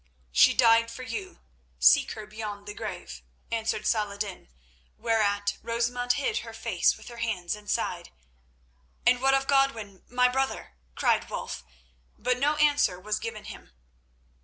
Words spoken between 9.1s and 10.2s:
what of Godwin,